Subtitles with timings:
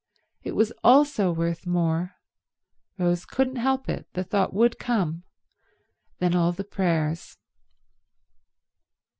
[0.41, 7.37] It was also worth more—Rose couldn't help it, the thought would come—than all the prayers.